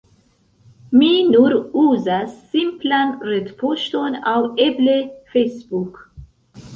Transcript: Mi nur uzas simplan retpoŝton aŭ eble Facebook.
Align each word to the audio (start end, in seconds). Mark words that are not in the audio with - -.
Mi 0.99 1.09
nur 1.33 1.55
uzas 1.81 2.31
simplan 2.53 3.13
retpoŝton 3.27 4.17
aŭ 4.31 4.33
eble 4.65 4.97
Facebook. 5.35 6.01